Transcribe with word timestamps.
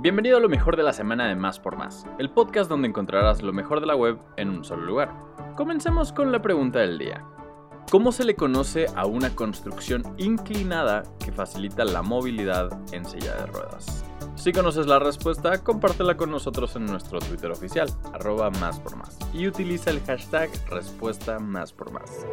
Bienvenido 0.00 0.36
a 0.36 0.40
lo 0.40 0.48
mejor 0.48 0.76
de 0.76 0.84
la 0.84 0.92
semana 0.92 1.26
de 1.26 1.34
Más 1.34 1.58
por 1.58 1.76
Más, 1.76 2.06
el 2.20 2.30
podcast 2.30 2.70
donde 2.70 2.86
encontrarás 2.86 3.42
lo 3.42 3.52
mejor 3.52 3.80
de 3.80 3.86
la 3.86 3.96
web 3.96 4.16
en 4.36 4.48
un 4.48 4.64
solo 4.64 4.84
lugar. 4.86 5.12
Comencemos 5.56 6.12
con 6.12 6.30
la 6.30 6.40
pregunta 6.40 6.78
del 6.78 6.98
día. 6.98 7.24
¿Cómo 7.90 8.12
se 8.12 8.22
le 8.22 8.36
conoce 8.36 8.86
a 8.94 9.06
una 9.06 9.34
construcción 9.34 10.04
inclinada 10.16 11.02
que 11.18 11.32
facilita 11.32 11.84
la 11.84 12.02
movilidad 12.02 12.70
en 12.92 13.04
silla 13.06 13.34
de 13.34 13.46
ruedas? 13.46 14.04
Si 14.36 14.52
conoces 14.52 14.86
la 14.86 15.00
respuesta, 15.00 15.64
compártela 15.64 16.16
con 16.16 16.30
nosotros 16.30 16.76
en 16.76 16.86
nuestro 16.86 17.18
Twitter 17.18 17.50
oficial, 17.50 17.88
arroba 18.14 18.50
más 18.50 18.78
por 18.78 18.94
más, 18.94 19.18
y 19.34 19.48
utiliza 19.48 19.90
el 19.90 20.00
hashtag 20.02 20.48
respuesta 20.70 21.40
más 21.40 21.72
por 21.72 21.90
más. 21.90 22.24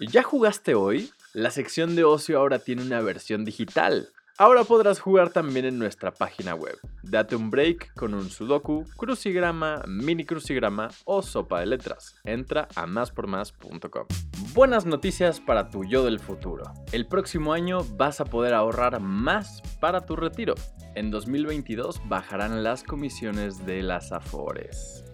¿Ya 0.00 0.22
jugaste 0.22 0.74
hoy? 0.74 1.10
La 1.34 1.50
sección 1.50 1.94
de 1.94 2.04
ocio 2.04 2.38
ahora 2.38 2.58
tiene 2.58 2.80
una 2.80 3.02
versión 3.02 3.44
digital. 3.44 4.08
Ahora 4.38 4.64
podrás 4.64 4.98
jugar 4.98 5.28
también 5.28 5.66
en 5.66 5.78
nuestra 5.78 6.10
página 6.10 6.54
web. 6.54 6.78
Date 7.02 7.36
un 7.36 7.50
break 7.50 7.92
con 7.94 8.14
un 8.14 8.30
sudoku, 8.30 8.84
crucigrama, 8.96 9.82
mini 9.86 10.24
crucigrama 10.24 10.88
o 11.04 11.20
sopa 11.20 11.60
de 11.60 11.66
letras. 11.66 12.14
Entra 12.24 12.66
a 12.74 12.86
máspormás.com. 12.86 14.06
Buenas 14.54 14.86
noticias 14.86 15.38
para 15.38 15.68
tu 15.68 15.84
yo 15.84 16.02
del 16.02 16.18
futuro. 16.18 16.72
El 16.92 17.06
próximo 17.06 17.52
año 17.52 17.84
vas 17.96 18.22
a 18.22 18.24
poder 18.24 18.54
ahorrar 18.54 18.98
más 19.00 19.60
para 19.80 20.06
tu 20.06 20.16
retiro. 20.16 20.54
En 20.94 21.10
2022 21.10 22.00
bajarán 22.08 22.62
las 22.62 22.84
comisiones 22.84 23.66
de 23.66 23.82
las 23.82 24.12
Afores. 24.12 25.04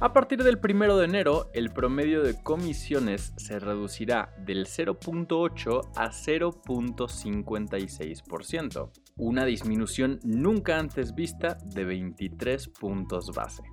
A 0.00 0.12
partir 0.12 0.44
del 0.44 0.60
1 0.62 0.96
de 0.96 1.04
enero, 1.04 1.50
el 1.54 1.70
promedio 1.70 2.22
de 2.22 2.40
comisiones 2.40 3.32
se 3.36 3.58
reducirá 3.58 4.32
del 4.38 4.66
0.8 4.66 5.90
a 5.96 6.10
0.56%, 6.10 8.92
una 9.16 9.44
disminución 9.44 10.20
nunca 10.22 10.78
antes 10.78 11.16
vista 11.16 11.58
de 11.64 11.84
23 11.84 12.68
puntos 12.68 13.32
base. 13.34 13.64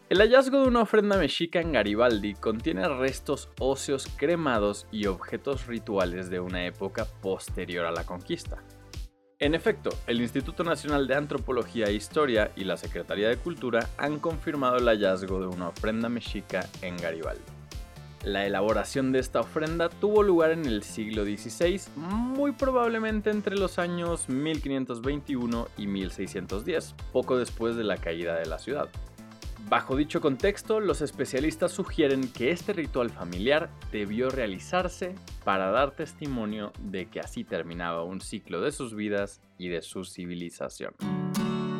El 0.09 0.19
hallazgo 0.19 0.62
de 0.62 0.69
una 0.69 0.83
ofrenda 0.83 1.19
mexica 1.19 1.61
en 1.61 1.73
Garibaldi 1.73 2.34
contiene 2.34 2.89
restos 2.89 3.49
óseos 3.59 4.07
cremados 4.17 4.87
y 4.93 5.07
objetos 5.07 5.67
rituales 5.67 6.31
de 6.31 6.39
una 6.39 6.65
época 6.65 7.07
posterior 7.21 7.87
a 7.87 7.91
la 7.91 8.05
conquista. 8.05 8.62
En 9.41 9.57
efecto, 9.57 9.91
el 10.07 10.21
Instituto 10.21 10.63
Nacional 10.63 11.09
de 11.09 11.17
Antropología 11.17 11.87
e 11.87 11.95
Historia 11.95 12.53
y 12.55 12.63
la 12.63 12.77
Secretaría 12.77 13.28
de 13.28 13.39
Cultura 13.39 13.89
han 13.99 14.21
confirmado 14.21 14.77
el 14.77 14.87
hallazgo 14.87 15.41
de 15.41 15.49
una 15.49 15.71
ofrenda 15.71 16.09
mexica 16.09 16.69
en 16.83 16.97
Garibaldi. 16.99 17.56
La 18.26 18.44
elaboración 18.44 19.12
de 19.12 19.20
esta 19.20 19.38
ofrenda 19.38 19.88
tuvo 19.88 20.25
lugar 20.25 20.50
en 20.50 20.66
el 20.66 20.82
siglo 20.82 21.22
XVI, 21.22 21.81
muy 21.94 22.50
probablemente 22.50 23.31
entre 23.31 23.56
los 23.56 23.78
años 23.78 24.28
1521 24.28 25.69
y 25.78 25.87
1610, 25.87 26.97
poco 27.12 27.38
después 27.38 27.76
de 27.76 27.84
la 27.84 27.98
caída 27.98 28.34
de 28.34 28.47
la 28.47 28.59
ciudad. 28.59 28.88
Bajo 29.69 29.94
dicho 29.94 30.20
contexto, 30.20 30.81
los 30.81 31.03
especialistas 31.03 31.70
sugieren 31.70 32.26
que 32.32 32.50
este 32.50 32.72
ritual 32.72 33.10
familiar 33.10 33.70
debió 33.92 34.28
realizarse 34.28 35.15
para 35.44 35.70
dar 35.70 35.92
testimonio 35.92 36.72
de 36.81 37.06
que 37.06 37.20
así 37.20 37.44
terminaba 37.44 38.03
un 38.03 38.20
ciclo 38.20 38.60
de 38.60 38.72
sus 38.72 38.97
vidas 38.97 39.41
y 39.56 39.69
de 39.69 39.82
su 39.82 40.04
civilización. 40.04 40.94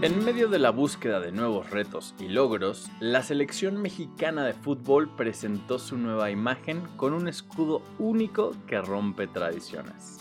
En 0.03 0.23
medio 0.27 0.49
de 0.49 0.59
la 0.59 0.71
búsqueda 0.71 1.21
de 1.21 1.33
nuevos 1.33 1.71
retos 1.71 2.15
y 2.19 2.29
logros, 2.29 2.91
la 3.01 3.23
selección 3.23 3.81
mexicana 3.81 4.45
de 4.45 4.53
fútbol 4.53 5.09
presentó 5.17 5.79
su 5.79 5.97
nueva 5.97 6.31
imagen 6.31 6.83
con 6.99 7.15
un 7.15 7.29
escudo 7.29 7.81
único 7.99 8.53
que 8.67 8.79
rompe 8.79 9.27
tradiciones. 9.27 10.19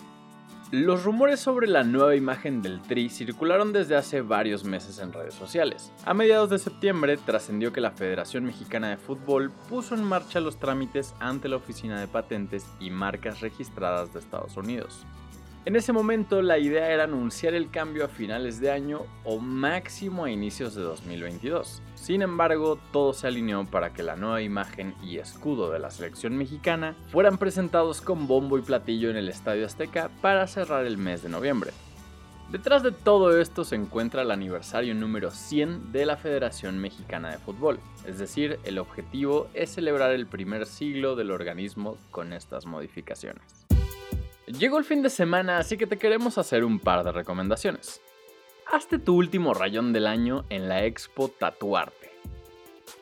Los 0.71 1.03
rumores 1.03 1.41
sobre 1.41 1.67
la 1.67 1.83
nueva 1.83 2.15
imagen 2.15 2.61
del 2.61 2.81
Tri 2.81 3.09
circularon 3.09 3.73
desde 3.73 3.97
hace 3.97 4.21
varios 4.21 4.63
meses 4.63 4.97
en 4.99 5.11
redes 5.11 5.33
sociales. 5.33 5.91
A 6.05 6.13
mediados 6.13 6.49
de 6.49 6.57
septiembre 6.57 7.17
trascendió 7.17 7.73
que 7.73 7.81
la 7.81 7.91
Federación 7.91 8.45
Mexicana 8.45 8.89
de 8.89 8.97
Fútbol 8.97 9.51
puso 9.69 9.93
en 9.93 10.05
marcha 10.05 10.39
los 10.39 10.57
trámites 10.57 11.13
ante 11.19 11.49
la 11.49 11.57
Oficina 11.57 11.99
de 11.99 12.07
Patentes 12.07 12.65
y 12.79 12.91
Marcas 12.91 13.41
Registradas 13.41 14.13
de 14.13 14.19
Estados 14.19 14.55
Unidos. 14.55 15.05
En 15.65 15.75
ese 15.75 15.93
momento 15.93 16.43
la 16.43 16.59
idea 16.59 16.91
era 16.91 17.05
anunciar 17.05 17.55
el 17.55 17.71
cambio 17.71 18.05
a 18.05 18.07
finales 18.07 18.59
de 18.59 18.69
año 18.69 19.01
o 19.23 19.39
máximo 19.39 20.25
a 20.25 20.29
inicios 20.29 20.75
de 20.75 20.83
2022. 20.83 21.81
Sin 21.95 22.21
embargo, 22.21 22.77
todo 22.91 23.13
se 23.13 23.25
alineó 23.25 23.65
para 23.65 23.91
que 23.91 24.03
la 24.03 24.15
nueva 24.15 24.43
imagen 24.43 24.93
y 25.01 25.17
escudo 25.17 25.71
de 25.71 25.79
la 25.79 25.89
selección 25.89 26.37
mexicana 26.37 26.95
fueran 27.11 27.39
presentados 27.39 28.01
con 28.01 28.27
bombo 28.27 28.59
y 28.59 28.61
platillo 28.61 29.09
en 29.09 29.15
el 29.15 29.27
Estadio 29.27 29.65
Azteca 29.65 30.11
para 30.21 30.45
cerrar 30.45 30.85
el 30.85 30.99
mes 30.99 31.23
de 31.23 31.29
noviembre. 31.29 31.71
Detrás 32.51 32.83
de 32.83 32.91
todo 32.91 33.41
esto 33.41 33.63
se 33.63 33.75
encuentra 33.75 34.21
el 34.21 34.29
aniversario 34.29 34.93
número 34.93 35.31
100 35.31 35.91
de 35.91 36.05
la 36.05 36.15
Federación 36.15 36.77
Mexicana 36.77 37.31
de 37.31 37.39
Fútbol, 37.39 37.79
es 38.05 38.19
decir, 38.19 38.59
el 38.65 38.77
objetivo 38.77 39.47
es 39.55 39.71
celebrar 39.71 40.11
el 40.11 40.27
primer 40.27 40.67
siglo 40.67 41.15
del 41.15 41.31
organismo 41.31 41.97
con 42.11 42.33
estas 42.33 42.67
modificaciones. 42.67 43.64
Llegó 44.47 44.77
el 44.77 44.83
fin 44.85 45.01
de 45.01 45.09
semana, 45.09 45.57
así 45.57 45.75
que 45.75 45.87
te 45.87 45.97
queremos 45.97 46.37
hacer 46.37 46.63
un 46.65 46.79
par 46.79 47.03
de 47.03 47.11
recomendaciones. 47.11 48.01
Hazte 48.71 48.99
tu 48.99 49.15
último 49.15 49.55
rayón 49.55 49.91
del 49.91 50.05
año 50.05 50.45
en 50.49 50.69
la 50.69 50.85
Expo 50.85 51.29
Tatuarte. 51.29 52.11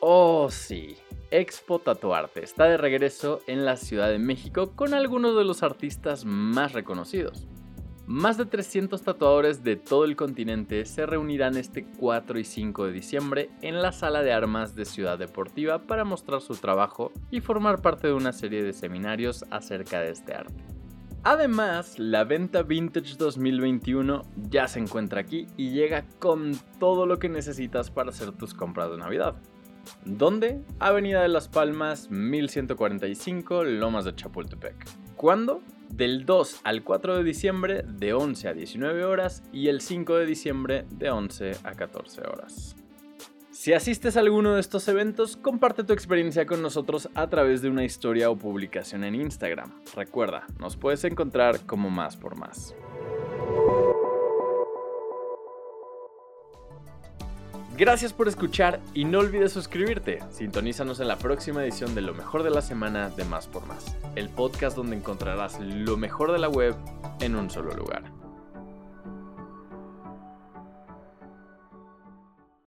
Oh 0.00 0.48
sí, 0.50 0.96
Expo 1.30 1.80
Tatuarte 1.80 2.42
está 2.42 2.64
de 2.64 2.78
regreso 2.78 3.42
en 3.46 3.66
la 3.66 3.76
Ciudad 3.76 4.08
de 4.08 4.18
México 4.18 4.72
con 4.74 4.94
algunos 4.94 5.36
de 5.36 5.44
los 5.44 5.62
artistas 5.62 6.24
más 6.24 6.72
reconocidos. 6.72 7.46
Más 8.06 8.38
de 8.38 8.46
300 8.46 9.02
tatuadores 9.02 9.62
de 9.62 9.76
todo 9.76 10.04
el 10.04 10.16
continente 10.16 10.86
se 10.86 11.04
reunirán 11.04 11.58
este 11.58 11.86
4 11.98 12.38
y 12.38 12.44
5 12.44 12.86
de 12.86 12.92
diciembre 12.92 13.50
en 13.60 13.82
la 13.82 13.92
sala 13.92 14.22
de 14.22 14.32
armas 14.32 14.74
de 14.74 14.86
Ciudad 14.86 15.18
Deportiva 15.18 15.86
para 15.86 16.04
mostrar 16.04 16.40
su 16.40 16.54
trabajo 16.54 17.12
y 17.30 17.40
formar 17.40 17.82
parte 17.82 18.06
de 18.06 18.14
una 18.14 18.32
serie 18.32 18.62
de 18.62 18.72
seminarios 18.72 19.44
acerca 19.50 20.00
de 20.00 20.10
este 20.10 20.34
arte. 20.34 20.73
Además, 21.26 21.98
la 21.98 22.24
venta 22.24 22.62
Vintage 22.62 23.16
2021 23.16 24.22
ya 24.50 24.68
se 24.68 24.78
encuentra 24.78 25.22
aquí 25.22 25.46
y 25.56 25.70
llega 25.70 26.04
con 26.18 26.52
todo 26.78 27.06
lo 27.06 27.18
que 27.18 27.30
necesitas 27.30 27.90
para 27.90 28.10
hacer 28.10 28.32
tus 28.32 28.52
compras 28.52 28.90
de 28.90 28.98
Navidad. 28.98 29.34
¿Dónde? 30.04 30.60
Avenida 30.80 31.22
de 31.22 31.28
Las 31.28 31.48
Palmas, 31.48 32.10
1145, 32.10 33.64
Lomas 33.64 34.04
de 34.04 34.14
Chapultepec. 34.14 34.76
¿Cuándo? 35.16 35.62
Del 35.88 36.26
2 36.26 36.60
al 36.62 36.84
4 36.84 37.16
de 37.16 37.24
diciembre 37.24 37.84
de 37.88 38.12
11 38.12 38.48
a 38.48 38.52
19 38.52 39.04
horas 39.04 39.42
y 39.50 39.68
el 39.68 39.80
5 39.80 40.16
de 40.16 40.26
diciembre 40.26 40.84
de 40.90 41.08
11 41.08 41.52
a 41.64 41.72
14 41.72 42.20
horas. 42.20 42.76
Si 43.64 43.72
asistes 43.72 44.18
a 44.18 44.20
alguno 44.20 44.52
de 44.52 44.60
estos 44.60 44.86
eventos, 44.88 45.38
comparte 45.38 45.84
tu 45.84 45.94
experiencia 45.94 46.44
con 46.44 46.60
nosotros 46.60 47.08
a 47.14 47.28
través 47.28 47.62
de 47.62 47.70
una 47.70 47.82
historia 47.82 48.28
o 48.28 48.36
publicación 48.36 49.04
en 49.04 49.14
Instagram. 49.14 49.72
Recuerda, 49.96 50.46
nos 50.58 50.76
puedes 50.76 51.02
encontrar 51.04 51.60
como 51.64 51.88
más 51.88 52.14
por 52.14 52.36
más. 52.36 52.74
Gracias 57.74 58.12
por 58.12 58.28
escuchar 58.28 58.80
y 58.92 59.06
no 59.06 59.20
olvides 59.20 59.52
suscribirte. 59.52 60.18
Sintonízanos 60.30 61.00
en 61.00 61.08
la 61.08 61.16
próxima 61.16 61.64
edición 61.64 61.94
de 61.94 62.02
Lo 62.02 62.12
mejor 62.12 62.42
de 62.42 62.50
la 62.50 62.60
semana 62.60 63.08
de 63.08 63.24
Más 63.24 63.46
por 63.46 63.66
Más, 63.66 63.96
el 64.14 64.28
podcast 64.28 64.76
donde 64.76 64.94
encontrarás 64.94 65.58
lo 65.58 65.96
mejor 65.96 66.32
de 66.32 66.38
la 66.38 66.50
web 66.50 66.74
en 67.20 67.34
un 67.34 67.48
solo 67.48 67.72
lugar. 67.72 68.23